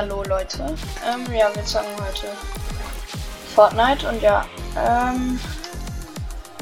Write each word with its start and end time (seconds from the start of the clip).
Hallo 0.00 0.22
Leute. 0.28 0.76
Ähm, 1.04 1.26
ja, 1.34 1.50
wir 1.56 1.64
zocken 1.64 1.90
heute 1.96 2.28
Fortnite 3.52 4.08
und 4.08 4.22
ja, 4.22 4.46
ähm, 4.76 5.40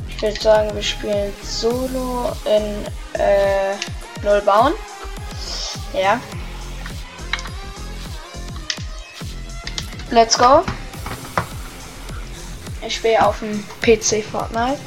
ich 0.08 0.22
würde 0.22 0.40
sagen, 0.40 0.74
wir 0.74 0.82
spielen 0.82 1.34
Solo 1.42 2.32
in 2.46 2.86
äh, 3.20 3.74
Null 4.22 4.40
bauen. 4.40 4.72
Ja. 5.92 6.18
Let's 10.10 10.38
go. 10.38 10.64
Ich 12.86 12.94
spiele 12.94 13.22
auf 13.22 13.40
dem 13.40 13.62
PC 13.82 14.24
Fortnite. 14.24 14.80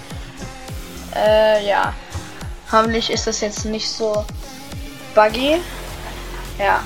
Äh, 1.15 1.67
ja. 1.67 1.93
Hoffentlich 2.71 3.11
ist 3.11 3.27
das 3.27 3.41
jetzt 3.41 3.65
nicht 3.65 3.87
so 3.87 4.25
buggy. 5.13 5.61
Ja. 6.57 6.81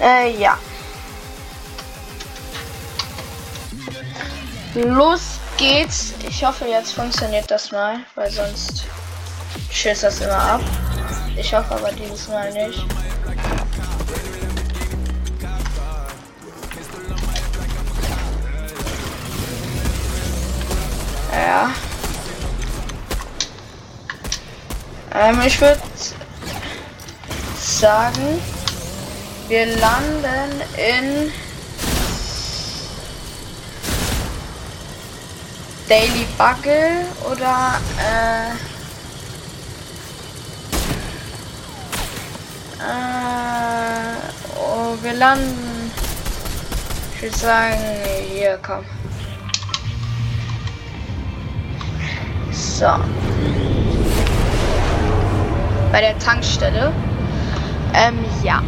Äh, 0.00 0.36
ja. 0.38 0.58
Los 4.74 5.40
geht's. 5.56 6.12
Ich 6.28 6.44
hoffe, 6.44 6.66
jetzt 6.66 6.92
funktioniert 6.92 7.50
das 7.50 7.70
mal, 7.70 8.00
weil 8.14 8.30
sonst 8.30 8.84
schießt 9.70 10.02
das 10.02 10.20
immer 10.20 10.38
ab. 10.38 10.60
Ich 11.36 11.54
hoffe 11.54 11.74
aber 11.74 11.92
dieses 11.92 12.28
Mal 12.28 12.52
nicht. 12.52 12.84
Ja. 21.32 21.70
Ähm, 25.14 25.40
ich 25.46 25.60
würde 25.60 25.80
sagen, 27.58 28.40
wir 29.48 29.66
landen 29.66 30.60
in 30.76 31.32
Daily 35.88 36.26
Bugle 36.36 37.06
oder 37.30 37.80
äh, 38.00 38.50
äh, 42.82 44.16
oh, 44.56 44.96
wir 45.00 45.12
landen. 45.12 45.92
Ich 47.14 47.22
würde 47.22 47.36
sagen, 47.36 47.76
hier 48.28 48.58
komm. 48.66 48.84
So. 52.50 52.86
Bei 55.92 56.00
der 56.00 56.18
Tankstelle. 56.18 56.92
Ähm, 57.94 58.24
ja. 58.42 58.62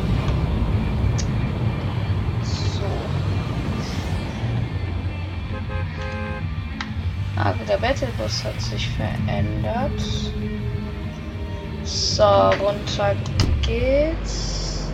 Aber 7.49 7.65
der 7.65 7.79
Battlebus 7.79 8.45
hat 8.45 8.61
sich 8.61 8.87
verändert. 8.91 9.91
So, 11.83 12.23
runter 12.23 13.17
geht's. 13.63 14.85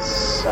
So. 0.00 0.48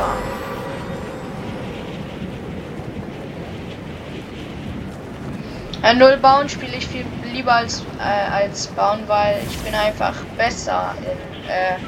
Äh, 5.82 5.94
Null 5.94 6.16
bauen 6.18 6.48
spiele 6.48 6.76
ich 6.76 6.86
viel 6.86 7.04
lieber 7.32 7.54
als, 7.54 7.82
äh, 7.98 8.30
als 8.32 8.68
bauen, 8.68 9.00
weil 9.08 9.40
ich 9.48 9.58
bin 9.58 9.74
einfach 9.74 10.14
besser 10.38 10.94
in 11.02 11.50
äh, 11.50 11.78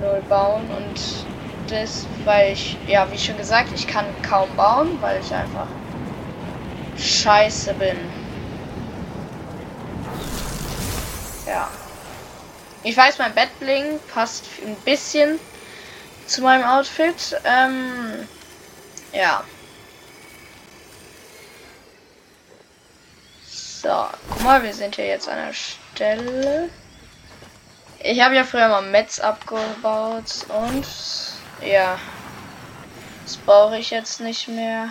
Null 0.00 0.22
bauen 0.30 0.62
und 0.78 0.98
das, 1.70 2.06
weil 2.24 2.54
ich, 2.54 2.78
ja, 2.86 3.06
wie 3.10 3.18
schon 3.18 3.36
gesagt, 3.36 3.68
ich 3.74 3.86
kann 3.86 4.06
kaum 4.22 4.48
bauen, 4.56 4.96
weil 5.02 5.20
ich 5.20 5.34
einfach 5.34 5.66
scheiße 7.04 7.74
bin. 7.74 7.98
Ja. 11.46 11.68
Ich 12.82 12.96
weiß, 12.96 13.18
mein 13.18 13.34
Bettbling 13.34 14.00
passt 14.12 14.44
ein 14.64 14.76
bisschen 14.84 15.38
zu 16.26 16.42
meinem 16.42 16.64
Outfit. 16.64 17.36
Ähm, 17.44 18.26
ja. 19.12 19.44
So, 23.46 24.06
guck 24.30 24.42
mal, 24.42 24.62
wir 24.62 24.72
sind 24.72 24.96
hier 24.96 25.06
jetzt 25.06 25.28
an 25.28 25.36
der 25.36 25.52
Stelle. 25.52 26.70
Ich 28.00 28.20
habe 28.20 28.34
ja 28.34 28.44
früher 28.44 28.68
mal 28.68 28.82
Metz 28.82 29.18
abgebaut 29.18 30.46
und 30.48 30.86
ja, 31.62 31.98
das 33.24 33.36
brauche 33.38 33.78
ich 33.78 33.90
jetzt 33.90 34.20
nicht 34.20 34.48
mehr. 34.48 34.88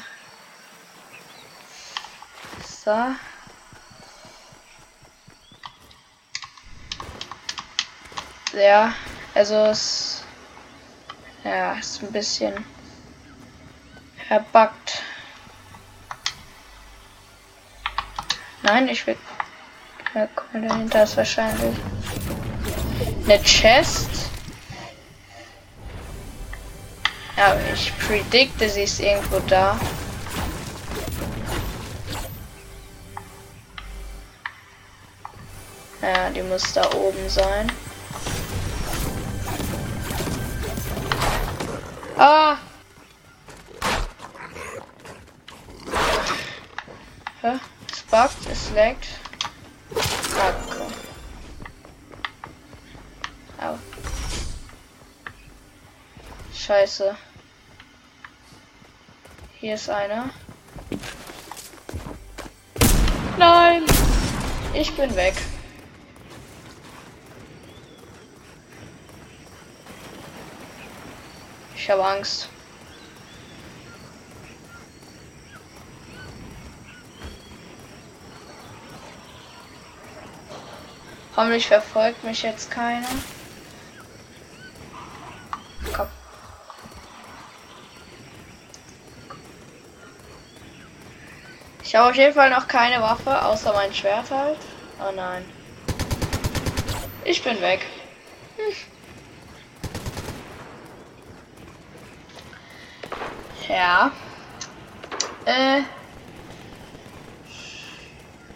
So. 2.83 3.15
Ja, 8.57 8.93
also 9.33 9.55
es 9.67 10.23
ja, 11.45 11.73
ist 11.73 12.03
ein 12.03 12.11
bisschen 12.11 12.65
verbuggt. 14.27 15.01
Nein, 18.63 18.89
ich 18.89 19.07
will. 19.07 19.17
Ja, 20.13 20.27
guck 20.35 20.53
mal, 20.53 20.67
dahinter 20.67 21.03
ist 21.03 21.15
wahrscheinlich 21.15 21.77
eine 23.23 23.41
Chest. 23.43 24.29
Ja, 27.37 27.55
ich 27.73 27.97
predikte, 27.97 28.69
sie 28.69 28.83
ist 28.83 28.99
irgendwo 28.99 29.39
da. 29.39 29.79
Die 36.33 36.41
muss 36.43 36.73
da 36.73 36.83
oben 36.93 37.29
sein. 37.29 37.71
Ah! 42.17 42.57
Hä? 47.41 47.59
Es 47.91 48.01
buggt, 48.03 48.49
es 48.51 48.71
laggt. 48.71 49.07
Kacke. 50.35 50.85
Au. 53.59 53.77
Scheiße. 56.53 57.15
Hier 59.59 59.75
ist 59.75 59.89
einer. 59.89 60.29
Nein! 63.37 63.83
Ich 64.73 64.95
bin 64.95 65.15
weg. 65.15 65.35
Ich 71.83 71.89
habe 71.89 72.05
Angst. 72.05 72.47
Hoffentlich 81.35 81.67
verfolgt 81.67 82.23
mich 82.23 82.41
jetzt 82.41 82.71
keiner. 82.71 83.05
Komm. 85.93 86.07
Ich 91.83 91.93
habe 91.93 92.11
auf 92.11 92.15
jeden 92.15 92.33
Fall 92.33 92.49
noch 92.49 92.69
keine 92.69 93.01
Waffe, 93.01 93.43
außer 93.43 93.73
mein 93.73 93.93
Schwert 93.93 94.31
halt. 94.31 94.57
Oh 95.01 95.11
nein. 95.13 95.43
Ich 97.25 97.43
bin 97.43 97.59
weg. 97.59 97.85
Hm. 98.55 98.73
Ja. 103.73 104.11
Äh. 105.45 105.81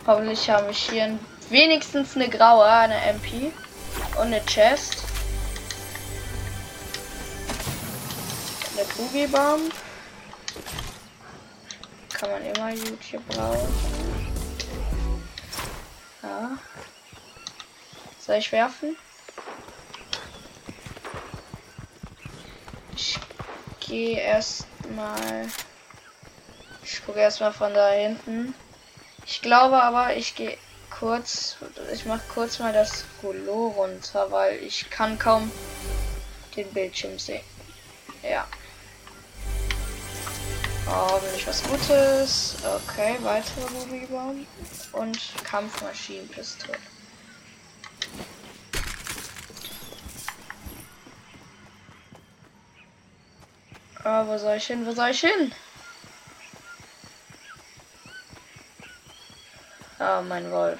Hoffentlich 0.05 0.47
habe 0.47 0.69
ich 0.69 0.89
hier 0.91 1.17
wenigstens 1.49 2.15
eine 2.15 2.29
graue, 2.29 2.65
eine 2.65 3.01
MP 3.01 3.51
und 4.15 4.27
eine 4.27 4.45
Chest. 4.45 5.03
Eine 8.75 8.85
Boogie 8.95 9.25
Bomb. 9.25 9.73
Kann 12.13 12.29
man 12.29 12.45
immer 12.45 12.69
gut 12.69 13.01
hier 13.01 13.19
brauchen. 13.21 13.73
Ja. 16.21 16.51
Soll 18.19 18.35
ich 18.35 18.51
werfen? 18.51 18.95
Ich 22.95 23.17
gehe 23.79 24.19
erst 24.19 24.67
mal. 24.95 25.47
Ich 26.83 27.05
gucke 27.05 27.19
erstmal 27.19 27.53
von 27.53 27.73
da 27.73 27.89
hinten. 27.89 28.53
Ich 29.25 29.41
glaube 29.41 29.81
aber, 29.81 30.15
ich 30.15 30.35
gehe 30.35 30.57
kurz, 30.89 31.57
ich 31.93 32.05
mache 32.05 32.23
kurz 32.33 32.59
mal 32.59 32.73
das 32.73 33.05
Rollo 33.21 33.67
runter, 33.75 34.31
weil 34.31 34.57
ich 34.63 34.89
kann 34.89 35.19
kaum 35.19 35.51
den 36.55 36.71
Bildschirm 36.73 37.19
sehen. 37.19 37.43
Ja. 38.23 38.47
Oh, 40.87 41.11
hoffentlich 41.11 41.45
was 41.45 41.61
Gutes. 41.63 42.55
Okay, 42.63 43.17
weitere 43.21 43.61
Ruby-Bomben. 43.61 44.47
Und 44.93 45.19
Kampfmaschinenpistole. 45.43 46.77
Ah, 54.09 54.25
wo 54.25 54.37
soll 54.37 54.55
ich 54.55 54.67
hin? 54.67 54.85
Wo 54.85 54.93
soll 54.93 55.09
ich 55.09 55.19
hin? 55.19 55.53
Ah, 59.99 60.21
mein 60.21 60.49
Wolf. 60.49 60.79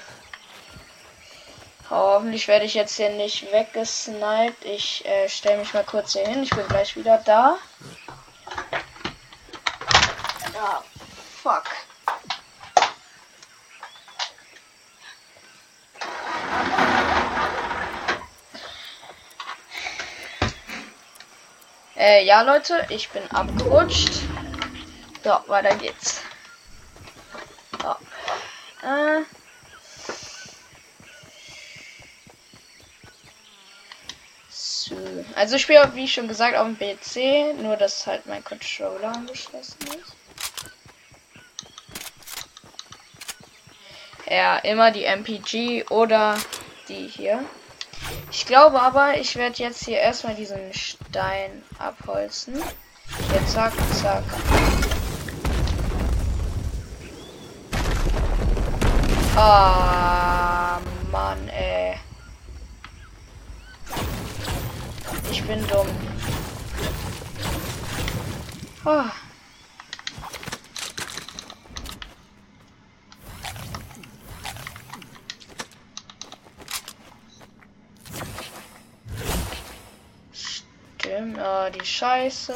Hoffentlich 1.89 2.47
werde 2.47 2.63
ich 2.63 2.73
jetzt 2.73 2.95
hier 2.95 3.09
nicht 3.09 3.51
weggesniped. 3.51 4.63
Ich 4.63 5.05
äh, 5.05 5.27
stelle 5.27 5.57
mich 5.57 5.73
mal 5.73 5.83
kurz 5.83 6.13
hier 6.13 6.25
hin. 6.25 6.43
Ich 6.43 6.51
bin 6.51 6.65
gleich 6.69 6.95
wieder 6.95 7.17
da. 7.17 7.57
Ah, 10.57 10.81
fuck. 11.43 11.65
Äh, 21.97 22.25
ja, 22.25 22.43
Leute, 22.43 22.85
ich 22.89 23.09
bin 23.09 23.23
abgerutscht. 23.31 24.19
So, 25.23 25.39
weiter 25.47 25.75
geht's. 25.75 26.21
So. 27.81 27.89
Äh. 28.87 29.23
So. 34.47 34.95
Also 35.35 35.55
ich 35.55 35.63
spiele, 35.63 35.89
wie 35.95 36.07
schon 36.07 36.27
gesagt, 36.27 36.55
auf 36.55 36.67
dem 36.67 36.77
PC, 36.77 37.59
nur 37.61 37.77
dass 37.77 38.05
halt 38.05 38.27
mein 38.27 38.43
Controller 38.43 39.13
angeschlossen 39.13 39.79
ist. 39.87 40.15
Ja, 44.29 44.57
immer 44.57 44.91
die 44.91 45.05
MPG 45.05 45.85
oder 45.89 46.37
die 46.89 47.07
hier. 47.07 47.43
Ich 48.31 48.45
glaube 48.45 48.81
aber, 48.81 49.17
ich 49.17 49.35
werde 49.35 49.57
jetzt 49.57 49.85
hier 49.85 49.99
erstmal 49.99 50.35
diesen 50.35 50.73
Stein 50.73 51.63
abholzen. 51.79 52.61
Jetzt 53.33 53.53
zack, 53.53 53.73
zack. 54.01 54.23
Ah, 59.35 60.79
Mann, 61.11 61.47
ey. 61.49 61.95
Ich 65.31 65.43
bin 65.43 65.65
dumm. 65.67 65.87
Oh. 68.85 69.03
Oh, 81.09 81.69
die 81.69 81.85
Scheiße. 81.85 82.53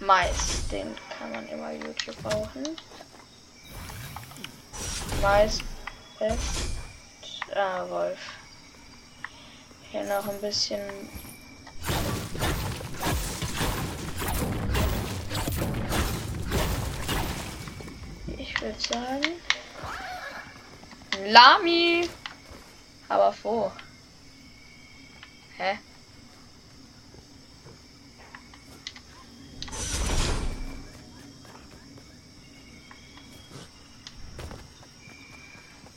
Mais, 0.00 0.66
den 0.68 0.96
kann 1.16 1.30
man 1.30 1.46
immer 1.48 1.70
YouTube 1.70 2.20
brauchen. 2.20 2.76
Mais, 5.20 5.60
Best, 6.18 6.70
ah, 7.54 7.88
Wolf. 7.88 8.18
Hier 9.92 10.02
noch 10.04 10.28
ein 10.28 10.40
bisschen. 10.40 10.80
Ich 18.36 18.60
würde 18.60 18.80
sagen. 18.80 19.32
Lami! 21.26 22.08
Aber 23.08 23.32
vor. 23.32 23.72
Hä? 25.62 25.78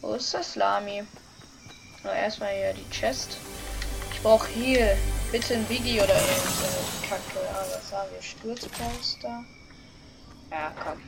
Wo 0.02 0.14
ist 0.14 0.36
das 0.36 0.56
Lami? 0.56 1.04
Nur 2.04 2.14
erstmal 2.14 2.54
hier 2.54 2.74
die 2.74 2.88
Chest. 2.92 3.38
Ich 4.14 4.22
brauche 4.22 4.48
hier 4.50 4.96
bitte 5.32 5.56
ein 5.56 5.68
Video 5.68 6.04
oder 6.04 6.14
irgendeine 6.14 7.10
Kacke. 7.10 7.50
Aber 7.50 7.68
was 7.74 7.92
haben 7.92 8.12
wir? 8.12 8.22
Sturzposter. 8.22 9.44
Ja, 10.52 10.72
komm. 10.84 11.02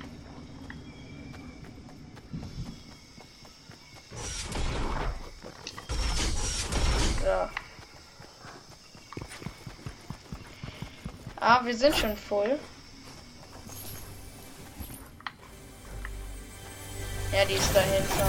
So. 7.24 7.68
Ah, 11.40 11.57
wir 11.68 11.76
sind 11.76 11.96
schon 11.96 12.16
voll. 12.16 12.58
Ja, 17.34 17.44
die 17.44 17.56
ist 17.56 17.76
dahinter. 17.76 18.28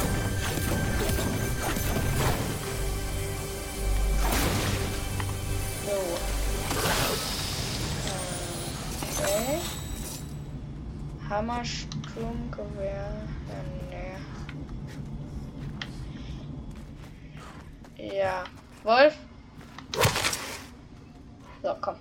So. 5.86 6.18
Okay. 9.22 9.60
Hammersturmgewehr. 11.28 13.12
Ja, 13.48 13.62
nee. 17.96 18.16
Ja. 18.18 18.44
Wolf? 18.82 19.14
So, 21.62 21.76
komm. 21.80 21.96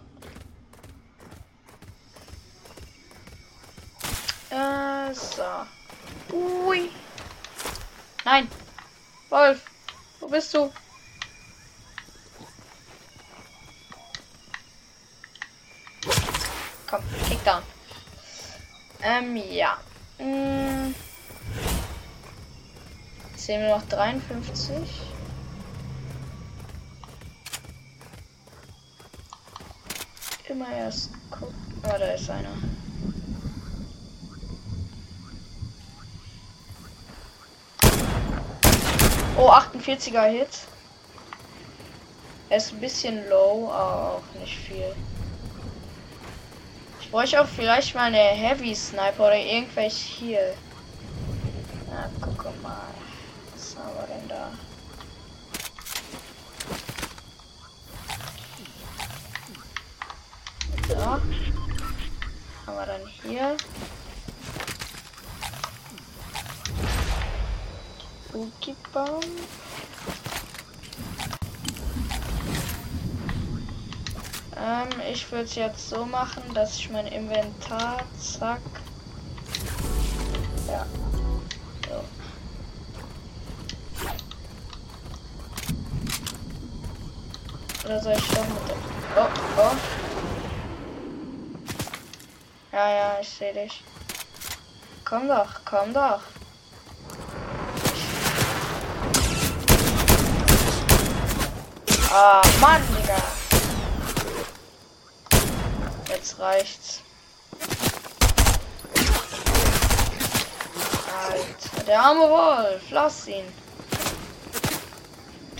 Äh, 4.49 5.13
so. 5.13 5.43
Ui. 6.33 6.89
Nein. 8.25 8.47
Wolf. 9.29 9.61
Wo 10.19 10.27
bist 10.27 10.53
du? 10.53 10.71
Komm, 16.89 17.03
kick 17.27 17.43
down. 17.43 17.61
Ähm, 19.01 19.35
ja. 19.35 19.77
Hm. 20.17 20.95
Sehen 23.35 23.61
wir 23.61 23.75
noch 23.75 23.85
53. 23.89 24.73
Immer 30.47 30.71
erst 30.71 31.11
gucken. 31.29 31.55
Ah, 31.83 31.97
da 31.97 32.05
ist 32.05 32.29
einer. 32.29 32.53
Oh, 39.37 39.51
48er 39.51 40.25
Hit. 40.29 40.47
Er 42.49 42.57
ist 42.57 42.71
ein 42.71 42.79
bisschen 42.79 43.27
low, 43.29 43.69
aber 43.71 44.13
auch 44.13 44.39
nicht 44.39 44.55
viel. 44.57 44.95
Ich 47.07 47.11
bräuchte 47.11 47.41
auch 47.41 47.47
vielleicht 47.47 47.95
mal 47.95 48.07
eine 48.07 48.17
Heavy 48.17 48.75
Sniper 48.75 49.27
oder 49.27 49.37
irgendwelche 49.37 49.95
hier. 49.95 50.53
Na, 51.89 52.09
guck 52.19 52.61
mal. 52.61 52.93
Was 53.55 53.77
haben 53.77 53.95
wir 53.95 54.07
denn 54.07 54.27
da? 54.27 54.51
So. 60.89 61.05
Haben 61.05 62.77
wir 62.77 62.85
dann 62.85 63.07
hier. 63.23 63.55
Spooky-Baum. 68.27 69.21
Ähm, 74.67 74.89
ich 75.09 75.31
würde 75.31 75.45
es 75.45 75.55
jetzt 75.55 75.87
so 75.87 76.05
machen, 76.05 76.43
dass 76.53 76.75
ich 76.75 76.89
mein 76.89 77.07
Inventar, 77.07 77.99
zack. 78.19 78.59
Ja. 80.67 80.85
So. 81.87 82.03
Oder 87.85 88.01
soll 88.01 88.13
ich 88.17 88.27
doch 88.27 88.47
mit 88.49 88.69
dem... 88.69 88.77
Oh, 89.15 89.29
oh. 89.57 89.75
Ja, 92.73 92.89
ja, 92.89 93.17
ich 93.21 93.29
sehe 93.29 93.53
dich. 93.53 93.85
Komm 95.05 95.29
doch, 95.29 95.61
komm 95.63 95.93
doch. 95.93 96.19
Ah, 102.11 102.41
Mann, 102.59 102.81
Digga. 102.97 103.36
Jetzt 106.37 106.39
reicht's. 106.39 107.01
Alter, 111.29 111.83
der 111.85 111.99
arme 111.99 112.29
Wolf, 112.29 112.81
lass 112.91 113.27
ihn. 113.27 113.45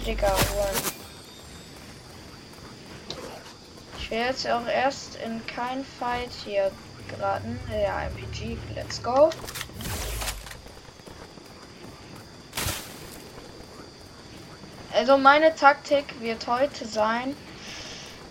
Digga, 0.05 0.27
holen. 0.27 0.93
Ich 3.97 4.11
will 4.11 4.19
jetzt 4.19 4.47
auch 4.47 4.67
erst 4.67 5.15
in 5.15 5.43
kein 5.47 5.83
Fight 5.83 6.29
hier 6.45 6.71
geraten. 7.07 7.59
Ja, 7.71 8.03
MPG, 8.09 8.57
let's 8.75 9.01
go. 9.01 9.31
Also 14.93 15.17
meine 15.17 15.55
Taktik 15.55 16.21
wird 16.21 16.45
heute 16.45 16.87
sein, 16.87 17.35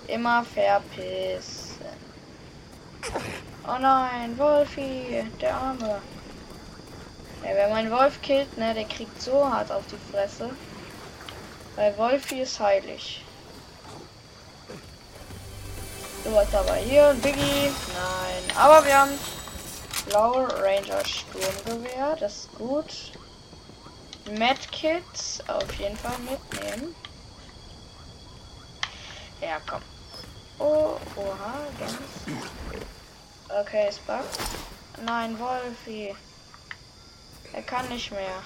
immer 0.06 0.44
verpissen. 0.44 1.55
Oh 3.68 3.78
nein, 3.80 4.38
Wolfi, 4.38 5.24
der 5.40 5.56
Arme. 5.56 6.00
Ja, 7.42 7.50
wer 7.52 7.68
meinen 7.68 7.90
Wolf 7.90 8.22
killt, 8.22 8.56
ne, 8.56 8.72
der 8.74 8.84
kriegt 8.84 9.20
so 9.20 9.44
hart 9.44 9.72
auf 9.72 9.82
die 9.88 10.12
Fresse. 10.12 10.50
Weil 11.74 11.98
Wolfi 11.98 12.42
ist 12.42 12.60
heilig. 12.60 13.24
So 16.22 16.32
was 16.32 16.54
aber 16.54 16.76
hier 16.76 17.08
ein 17.08 17.20
Biggie. 17.20 17.72
Nein, 17.94 18.56
aber 18.56 18.84
wir 18.86 19.00
haben 19.00 19.18
blaue 20.08 20.46
Ranger 20.62 21.04
Sturmgewehr, 21.04 22.16
das 22.20 22.36
ist 22.36 22.54
gut. 22.54 23.12
Medkits 24.30 25.40
auf 25.48 25.72
jeden 25.74 25.96
Fall 25.96 26.18
mitnehmen. 26.18 26.94
Ja, 29.40 29.58
komm. 29.68 29.82
Oh, 30.60 30.96
oha, 31.16 31.54
ganz. 31.78 31.96
Okay, 33.48 33.86
es 33.88 33.98
buggt. 33.98 34.38
Nein, 35.04 35.38
Wolfi. 35.38 36.14
Er 37.52 37.62
kann 37.62 37.88
nicht 37.88 38.10
mehr. 38.10 38.42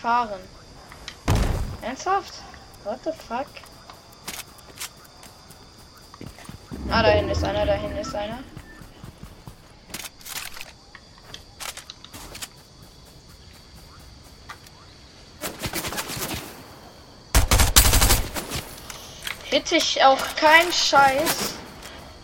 Fahren. 0.00 0.40
Ernsthaft? 1.82 2.34
What 2.84 3.00
the 3.04 3.12
fuck? 3.12 3.46
Ah, 6.90 7.02
da 7.02 7.08
hinten 7.10 7.30
ist 7.30 7.44
einer, 7.44 7.66
da 7.66 7.74
hinten 7.74 7.98
ist 7.98 8.14
einer. 8.14 8.38
Hit 19.44 19.72
ich 19.72 20.02
auch 20.04 20.18
kein 20.36 20.72
Scheiß. 20.72 21.54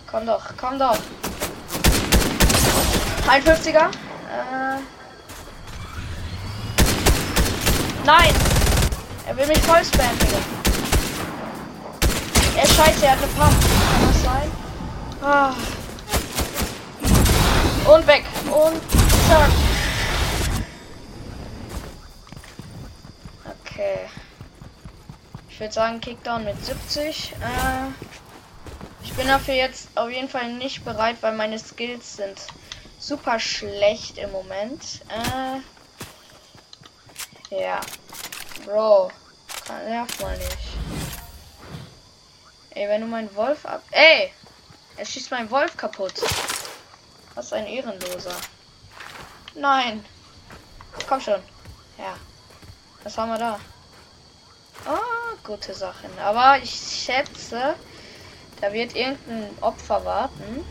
Komm 0.06 0.26
doch, 0.26 0.45
komm 0.56 0.78
doch. 0.78 0.99
51er. 3.26 3.88
Äh. 3.88 4.80
Nein! 8.04 8.35
Er 9.26 9.37
will 9.37 9.47
mich 9.47 9.59
voll 9.59 9.85
spammen, 9.85 10.16
Digga. 10.21 10.38
Er 12.56 12.66
scheiße, 12.66 13.04
er 13.04 13.12
hat 13.12 13.18
eine 13.18 13.26
Pump. 13.26 13.52
Kann 13.52 14.06
das 14.06 14.23
sein? 14.23 14.50
Ah. 15.23 15.54
Und 17.92 18.06
weg. 18.06 18.25
Und 18.45 18.80
zack. 19.28 19.50
Okay. 23.64 23.99
Ich 25.49 25.59
würde 25.59 25.73
sagen, 25.73 26.00
Kickdown 26.00 26.45
mit 26.45 26.64
70. 26.64 27.33
Äh, 27.33 27.45
ich 29.02 29.12
bin 29.14 29.26
dafür 29.26 29.54
jetzt 29.54 29.88
auf 29.97 30.11
jeden 30.11 30.28
Fall 30.28 30.52
nicht 30.52 30.85
bereit, 30.85 31.16
weil 31.23 31.35
meine 31.35 31.59
Skills 31.59 32.16
sind 32.16 32.38
super 32.99 33.38
schlecht 33.38 34.19
im 34.19 34.33
Moment. 34.33 35.03
Äh, 35.09 35.61
ja. 37.61 37.81
Bro. 38.65 39.11
Nerv 39.69 40.21
mal 40.21 40.37
nicht. 40.38 40.59
Ey, 42.71 42.88
wenn 42.88 43.00
du 43.00 43.07
meinen 43.07 43.35
Wolf 43.35 43.65
ab. 43.65 43.83
Ey! 43.91 44.33
Er 44.97 45.05
schießt 45.05 45.31
meinen 45.31 45.50
Wolf 45.50 45.76
kaputt. 45.76 46.15
Was 47.35 47.53
ein 47.53 47.67
Ehrenloser. 47.67 48.37
Nein. 49.55 50.05
Komm 51.09 51.21
schon. 51.21 51.43
Ja. 51.99 52.17
Was 53.03 53.17
haben 53.19 53.31
wir 53.31 53.38
da? 53.38 53.61
Ah, 54.87 55.35
gute 55.45 55.75
Sachen. 55.75 56.11
Aber 56.19 56.59
ich 56.62 56.71
schätze, 56.71 57.75
da 58.61 58.73
wird 58.73 58.95
irgendein 58.95 59.50
Opfer 59.61 60.05
warten. 60.05 60.65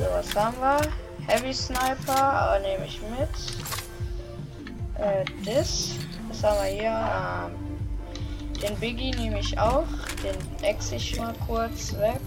So, 0.00 0.06
was 0.06 0.34
haben 0.34 0.56
wir? 0.60 0.80
Heavy 1.26 1.52
Sniper, 1.52 2.16
aber 2.16 2.58
nehme 2.60 2.86
ich 2.86 3.02
mit. 3.02 3.28
Äh, 4.98 5.26
das. 5.44 5.90
Was 6.28 6.42
haben 6.42 6.56
wir 6.64 6.70
hier? 6.70 7.52
Ähm, 7.52 8.62
den 8.62 8.76
Biggie 8.76 9.10
nehme 9.10 9.40
ich 9.40 9.58
auch. 9.58 9.84
Den 10.24 10.64
ex 10.64 10.92
ich 10.92 11.18
mal 11.18 11.34
kurz 11.46 11.92
weg. 11.98 12.22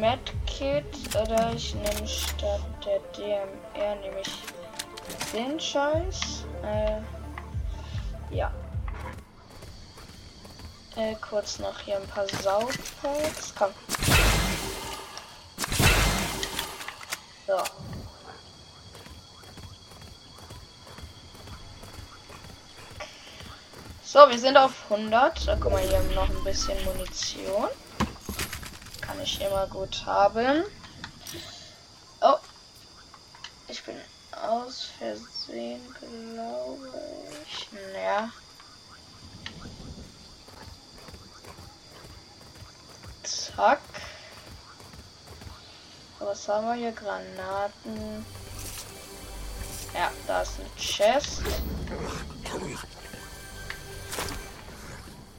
Medkit 0.00 1.14
oder 1.14 1.52
ich 1.54 1.76
nehme 1.76 2.08
statt 2.08 2.60
der 2.84 2.98
DMR 3.16 3.94
nehme 4.00 4.20
ich 4.20 5.32
den 5.32 5.60
Scheiß. 5.60 6.44
Äh, 6.64 8.34
ja. 8.34 8.50
Äh, 10.96 11.16
kurz 11.16 11.58
noch 11.58 11.80
hier 11.80 11.96
ein 11.96 12.06
paar 12.06 12.26
Saugpacks. 12.28 13.52
Komm. 13.58 13.72
So. 17.46 17.62
So, 24.04 24.30
wir 24.30 24.38
sind 24.38 24.56
auf 24.56 24.72
100. 24.88 25.48
Da 25.48 25.56
guck 25.56 25.72
mal, 25.72 25.82
hier 25.82 26.00
noch 26.14 26.28
ein 26.28 26.44
bisschen 26.44 26.82
Munition. 26.84 27.68
Kann 29.00 29.20
ich 29.20 29.40
immer 29.40 29.66
gut 29.66 30.06
haben. 30.06 30.62
Oh. 32.20 32.36
Ich 33.66 33.82
bin 33.82 33.96
aus 34.30 34.90
Versehen, 34.96 35.82
glaube 35.98 36.88
ich. 37.44 37.68
Naja. 37.92 38.30
Zack. 43.56 43.80
Was 46.18 46.48
haben 46.48 46.66
wir 46.66 46.74
hier? 46.74 46.92
Granaten. 46.92 48.24
Ja, 49.94 50.10
da 50.26 50.42
ist 50.42 50.58
ein 50.58 50.76
Chest. 50.76 51.42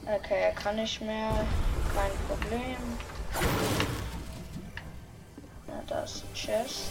Okay, 0.06 0.42
er 0.42 0.52
kann 0.52 0.76
nicht 0.76 1.00
mehr. 1.00 1.46
Kein 1.94 2.12
Problem. 2.28 2.76
Ja, 5.68 5.82
da 5.86 6.02
ist 6.02 6.24
ein 6.24 6.34
Chest 6.34 6.90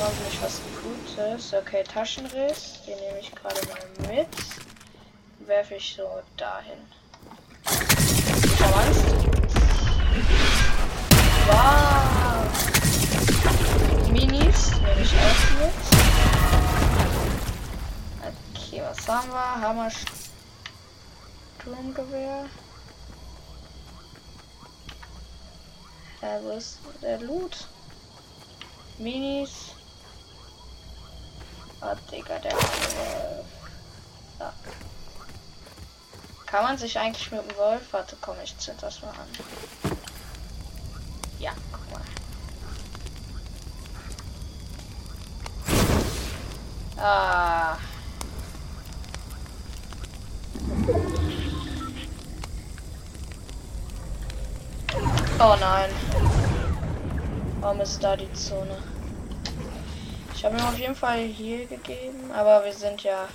hoffentlich 0.00 0.42
was 0.42 0.60
Gutes. 0.82 1.54
Okay, 1.54 1.82
Taschenriss. 1.82 2.80
Den 2.86 2.98
nehme 2.98 3.18
ich 3.20 3.34
gerade 3.34 3.60
mal 3.68 4.14
mit. 4.14 4.28
Werfe 5.46 5.74
ich 5.76 5.94
so 5.94 6.22
dahin. 6.36 6.78
Angst. 8.74 9.04
Wow. 11.46 12.48
Minis 14.10 14.70
nehme 14.72 15.00
ich 15.00 15.12
auch 15.14 15.42
mit. 15.60 15.78
Okay, 18.54 18.82
was 18.82 19.08
haben 19.08 19.30
wir? 19.30 19.60
Hammer 19.60 19.90
Sturmgewehr. 21.60 22.46
Ja, 26.22 26.42
wo 26.42 26.50
ist 26.50 26.78
der 27.00 27.20
Loot? 27.20 27.68
Minis. 28.98 29.72
Oh, 31.80 31.94
Digga, 32.10 32.38
der 32.38 32.52
Wolf. 32.52 33.46
Kann 36.54 36.62
man 36.62 36.78
sich 36.78 36.96
eigentlich 36.96 37.32
mit 37.32 37.50
dem 37.50 37.56
Wolf? 37.56 37.82
Warte, 37.90 38.16
komm, 38.20 38.36
ich 38.44 38.56
zieh 38.58 38.70
das 38.80 39.02
mal 39.02 39.08
an. 39.08 39.26
Ja, 41.40 41.50
guck 41.72 41.90
mal. 41.90 42.00
Ah. 46.96 47.76
Oh 55.40 55.56
nein. 55.58 55.90
Warum 57.58 57.80
ist 57.80 57.98
da 58.00 58.16
die 58.16 58.32
Zone? 58.32 58.80
Ich 60.32 60.44
habe 60.44 60.56
ihm 60.56 60.64
auf 60.64 60.78
jeden 60.78 60.94
Fall 60.94 61.18
hier 61.18 61.66
gegeben, 61.66 62.30
aber 62.32 62.64
wir 62.64 62.72
sind 62.72 63.02
ja 63.02 63.28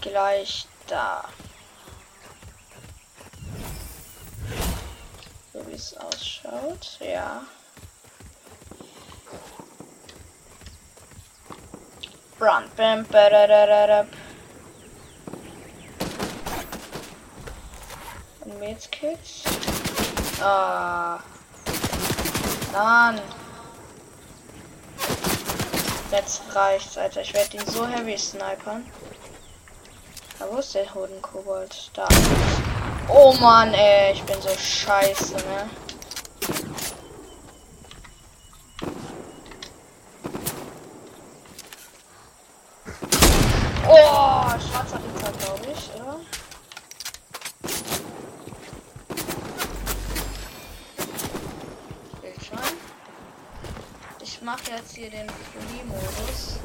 gleich 0.00 0.66
da. 0.86 1.24
So 5.52 5.66
wie 5.66 5.72
es 5.72 5.96
ausschaut, 5.96 6.98
ja. 7.00 7.42
Run, 12.40 12.64
bam. 12.76 13.04
Und 18.40 18.58
Mädels. 18.58 19.42
Ah. 20.42 21.18
Mann. 22.72 23.20
Jetzt 26.10 26.42
reicht's, 26.54 26.96
Alter. 26.96 27.20
Ich 27.20 27.34
werde 27.34 27.56
ihn 27.56 27.66
so 27.66 27.86
heavy 27.86 28.16
snipern. 28.16 28.86
Da 30.40 30.46
wo 30.50 30.56
ist 30.56 30.74
der 30.74 30.94
Hodenkobold? 30.94 31.90
Da. 31.92 32.08
Oh 33.08 33.34
Mann, 33.34 33.74
ey. 33.74 34.14
Ich 34.14 34.22
bin 34.22 34.40
so 34.40 34.48
scheiße, 34.48 35.34
ne? 35.34 35.68
Oh, 43.86 44.48
schwarzer 44.58 44.98
Ritter, 44.98 45.32
glaube 45.44 45.66
ich, 45.74 45.90
oder? 45.94 46.20
Bildschirm. 52.22 52.58
Ich 54.22 54.40
mache 54.40 54.70
jetzt 54.74 54.94
hier 54.94 55.10
den 55.10 55.28
Free-Modus. 55.28 56.60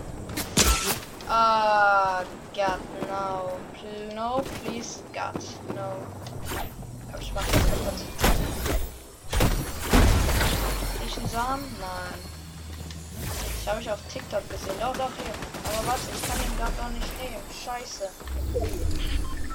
Ah, 1.27 2.24
God, 2.53 2.79
no. 3.10 3.55
No, 4.36 4.42
please, 4.42 5.01
God, 5.13 5.42
no. 5.75 5.96
Aber 7.08 7.22
ich 7.22 7.32
mach 7.34 7.46
das 7.46 7.54
kaputt. 7.54 8.00
Riechen 11.01 11.27
Samen? 11.30 11.63
Nein. 11.80 12.20
Das 13.63 13.68
habe 13.72 13.82
ich 13.82 13.89
auf 13.89 14.00
TikTok 14.12 14.50
gesehen. 14.50 14.75
Doch, 14.82 14.92
doch, 14.98 15.12
hier. 15.15 15.34
Aber 15.63 15.88
was? 15.88 16.01
Ich 16.13 16.22
kann 16.27 16.38
ihn 16.42 16.58
gerade 16.58 16.75
noch 16.82 16.89
nicht 16.89 17.18
nehmen. 17.22 17.42
Scheiße. 17.63 18.10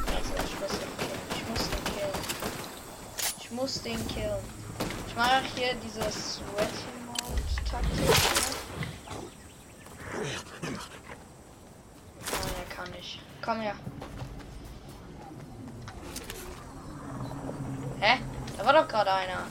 Also, 0.06 0.32
ich 0.46 0.54
muss 0.58 0.72
ihn 0.72 0.92
killen. 0.96 1.20
Ich 1.36 1.42
muss 1.50 1.62
ihn 1.68 1.84
killen. 1.84 2.14
Ich 3.38 3.50
muss 3.50 3.82
den 3.82 4.08
killen. 4.08 4.42
Ich 5.08 5.14
mache 5.14 5.42
hier 5.56 5.74
dieses 5.74 6.36
Sweaty 6.36 6.88
Mode 7.04 7.42
Taktik. 7.70 8.00
Ne? 8.00 8.06
Nein, 12.30 12.54
er 12.56 12.74
kann 12.74 12.90
nicht. 12.92 13.20
Komm 13.42 13.60
her. 13.60 13.74
War 18.72 18.82
doch 18.82 18.88
gerade 18.88 19.12
einer. 19.12 19.46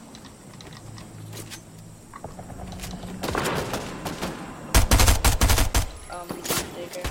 Ähm, 6.10 6.30
Digga. 6.78 7.02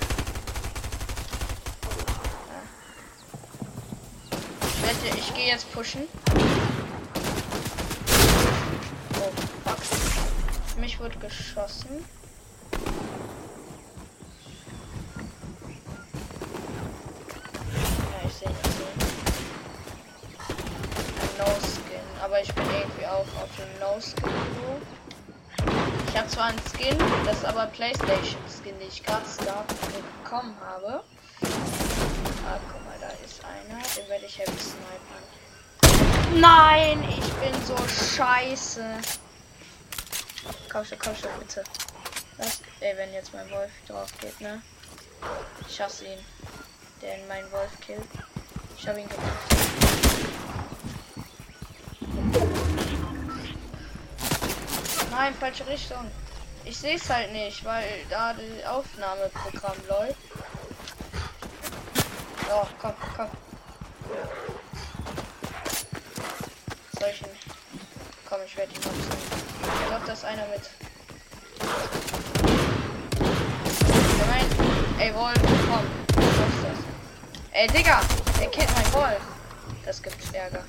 Ja. 4.82 4.90
Ich 5.18 5.34
gehe 5.34 5.48
jetzt 5.48 5.70
pushen. 5.74 6.08
Oh, 9.20 9.30
fuck. 9.66 9.80
Mich 10.78 10.98
wird 10.98 11.20
geschossen. 11.20 12.06
Ja, 18.02 18.20
ich 18.26 18.32
sehe 18.32 18.48
nicht 18.48 18.64
so. 18.64 18.86
Ein 21.20 21.32
No-Skin. 21.36 21.98
Aber 22.24 22.40
ich 22.42 22.52
bin 22.52 22.64
irgendwie 22.64 23.06
auch 23.06 23.26
auf 23.40 23.48
dem 23.56 23.78
No-Skin-Niveau. 23.78 24.80
Ich 26.08 26.16
habe 26.18 26.28
zwar 26.28 26.46
einen 26.46 26.60
Skin, 26.72 26.98
das 27.24 27.27
ist 27.38 27.44
aber 27.44 27.66
PlayStation-Skin, 27.66 28.76
den 28.80 28.88
ich 28.88 29.04
gerade 29.04 29.24
da 29.44 29.64
bekommen 30.24 30.56
habe. 30.60 31.04
Ah, 32.44 32.58
guck 32.68 32.84
mal, 32.84 32.98
da 33.00 33.10
ist 33.24 33.44
einer. 33.44 33.80
Den 33.96 34.08
werde 34.08 34.26
ich 34.26 34.38
heavy 34.38 34.58
snipern. 34.58 35.22
Nein, 36.40 37.00
ich 37.08 37.32
bin 37.34 37.54
so 37.64 37.76
scheiße. 38.16 38.84
Komm 40.72 40.84
schon, 40.84 40.98
komm 40.98 41.14
schon, 41.14 41.30
bitte. 41.38 41.62
Was? 42.38 42.60
Ey, 42.80 42.96
wenn 42.96 43.12
jetzt 43.12 43.32
mein 43.32 43.48
Wolf 43.50 43.70
drauf 43.86 44.10
geht, 44.20 44.40
ne? 44.40 44.60
Ich 45.68 45.80
hasse 45.80 46.06
ihn. 46.06 46.18
Der 47.02 47.18
in 47.20 47.28
meinen 47.28 47.50
Wolf 47.52 47.70
killt. 47.80 48.02
Ich 48.76 48.88
habe 48.88 49.00
ihn 49.00 49.08
gemacht. 49.08 49.28
Nein, 55.12 55.34
falsche 55.34 55.66
Richtung. 55.68 56.10
Ich 56.64 56.76
sehe 56.76 56.96
es 56.96 57.08
halt 57.08 57.32
nicht, 57.32 57.64
weil 57.64 57.84
da 58.10 58.34
das 58.34 58.70
Aufnahmeprogramm 58.70 59.76
läuft. 59.88 60.16
So, 62.48 62.66
komm, 62.80 62.94
komm. 63.16 63.28
Soll 66.98 67.08
ich 67.12 67.22
ihn? 67.22 67.28
Komm, 68.28 68.38
ich 68.46 68.56
werde 68.56 68.72
ihn 68.72 68.80
nutzen. 68.80 69.18
Ich 69.80 69.86
glaube, 69.88 70.06
da 70.06 70.12
ist 70.12 70.24
einer 70.24 70.46
mit. 70.48 70.70
Nein. 74.26 74.46
Ey, 74.98 75.14
Wolf, 75.14 75.38
komm. 75.42 75.86
Was 76.16 76.54
ist 76.54 76.64
das? 76.64 76.78
Ey, 77.52 77.66
Digga, 77.68 78.00
er 78.40 78.48
killt 78.48 78.68
mein 78.74 78.92
Wolf. 78.92 79.22
Das 79.84 80.02
gibt 80.02 80.34
Ärger. 80.34 80.64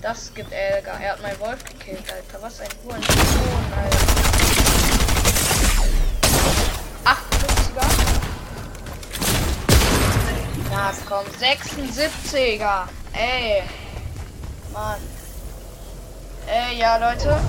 Das 0.00 0.32
gibt 0.34 0.52
Ärger. 0.52 0.92
Er 1.00 1.12
hat 1.12 1.22
meinen 1.22 1.38
Wolf 1.40 1.64
gekillt, 1.64 2.04
Alter. 2.12 2.42
Was 2.42 2.60
ein 2.60 2.68
Hurensohn, 2.84 3.72
Alter. 3.76 4.69
Na 10.70 10.92
komm, 11.08 11.24
76er. 11.40 12.88
Ey. 13.12 13.62
Mann. 14.72 15.00
Ey, 16.46 16.78
ja, 16.78 16.96
Leute. 16.96 17.40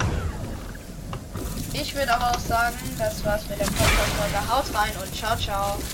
Ich 1.74 1.96
würde 1.96 2.14
aber 2.14 2.32
auch 2.32 2.40
sagen, 2.40 2.76
das 2.98 3.24
war's 3.24 3.48
mit 3.48 3.60
der 3.60 3.66
Podcast-Folge. 3.66 4.50
Haut 4.50 4.76
rein 4.76 4.92
und 5.02 5.16
ciao, 5.16 5.38
ciao. 5.38 5.78